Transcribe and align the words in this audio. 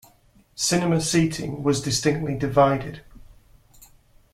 Cinema 0.55 0.99
seating 0.99 1.61
was 1.61 1.79
distinctly 1.79 2.33
divided. 2.35 3.03